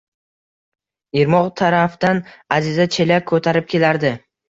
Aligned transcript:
Irmoq 1.19 1.53
tarafdan 1.63 2.25
Аziza 2.59 2.91
chelak 2.99 3.33
koʼtarib 3.35 3.73
kelardi. 3.77 4.17